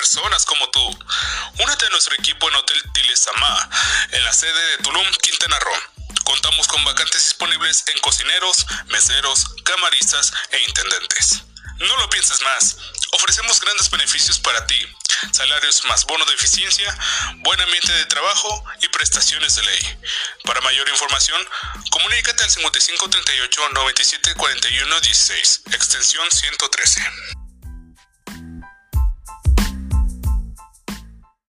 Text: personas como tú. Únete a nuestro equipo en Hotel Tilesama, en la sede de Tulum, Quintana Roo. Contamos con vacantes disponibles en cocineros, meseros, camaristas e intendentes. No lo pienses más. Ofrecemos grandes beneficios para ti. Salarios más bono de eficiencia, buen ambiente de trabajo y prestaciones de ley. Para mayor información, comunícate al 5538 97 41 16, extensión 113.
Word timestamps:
personas 0.00 0.46
como 0.46 0.66
tú. 0.70 0.98
Únete 1.58 1.84
a 1.84 1.90
nuestro 1.90 2.14
equipo 2.14 2.48
en 2.48 2.54
Hotel 2.54 2.82
Tilesama, 2.94 3.68
en 4.12 4.24
la 4.24 4.32
sede 4.32 4.70
de 4.70 4.78
Tulum, 4.78 5.06
Quintana 5.20 5.58
Roo. 5.58 5.76
Contamos 6.24 6.66
con 6.68 6.82
vacantes 6.84 7.22
disponibles 7.22 7.84
en 7.88 7.98
cocineros, 8.00 8.66
meseros, 8.86 9.44
camaristas 9.62 10.32
e 10.52 10.58
intendentes. 10.62 11.42
No 11.80 11.94
lo 11.98 12.08
pienses 12.08 12.40
más. 12.40 12.78
Ofrecemos 13.12 13.60
grandes 13.60 13.90
beneficios 13.90 14.38
para 14.38 14.66
ti. 14.66 14.80
Salarios 15.32 15.84
más 15.84 16.06
bono 16.06 16.24
de 16.24 16.32
eficiencia, 16.32 16.98
buen 17.44 17.60
ambiente 17.60 17.92
de 17.92 18.06
trabajo 18.06 18.64
y 18.80 18.88
prestaciones 18.88 19.56
de 19.56 19.62
ley. 19.64 19.98
Para 20.44 20.62
mayor 20.62 20.88
información, 20.88 21.46
comunícate 21.90 22.42
al 22.42 22.50
5538 22.50 23.68
97 23.74 24.34
41 24.34 25.00
16, 25.00 25.62
extensión 25.72 26.30
113. 26.30 27.49